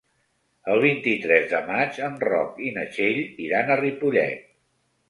[0.75, 4.47] El vint-i-tres de maig en Roc i na Txell iran a Ripollet.